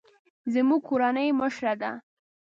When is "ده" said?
1.81-1.91